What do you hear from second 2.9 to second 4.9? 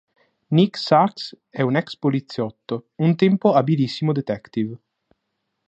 un tempo abilissimo detective.